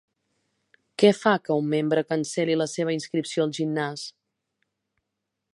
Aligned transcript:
Què 1.01 1.11
fa 1.17 1.33
que 1.43 1.57
un 1.65 1.69
membre 1.75 2.05
cancel·li 2.13 2.57
la 2.63 2.69
seva 2.73 2.97
inscripció 2.97 3.47
al 3.47 3.55
gimnàs? 3.61 4.11